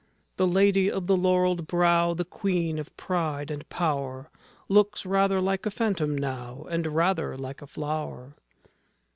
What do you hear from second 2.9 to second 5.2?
pride and power, Looks